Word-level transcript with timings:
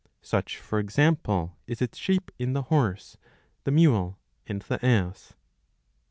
Such 0.23 0.57
for 0.57 0.79
example 0.79 1.57
is 1.67 1.79
its 1.79 1.95
shape 1.99 2.31
in 2.39 2.53
the 2.53 2.63
horse, 2.63 3.17
the 3.65 3.71
mule, 3.71 4.17
and 4.47 4.59
the 4.63 4.83
ass. 4.83 5.33